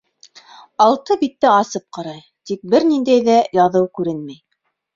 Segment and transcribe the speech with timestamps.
[0.85, 4.43] Алты битте асып ҡарай, тик бер ниндәй ҙә яҙыу күренмәй.